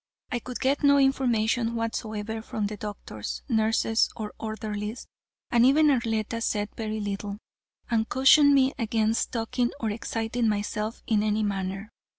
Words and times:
I 0.31 0.39
could 0.39 0.59
get 0.59 0.81
no 0.81 0.97
information 0.97 1.75
whatsoever 1.75 2.41
from 2.41 2.65
the 2.65 2.75
doctors, 2.75 3.43
nurses, 3.47 4.09
or 4.15 4.33
orderlies, 4.39 5.05
and 5.51 5.63
even 5.63 5.91
Arletta 5.91 6.41
said 6.41 6.69
very 6.75 6.99
little, 6.99 7.37
and 7.87 8.09
cautioned 8.09 8.55
me 8.55 8.73
against 8.79 9.31
talking 9.31 9.69
or 9.79 9.91
exciting 9.91 10.49
myself 10.49 11.03
in 11.05 11.21
any 11.21 11.43
manner. 11.43 11.91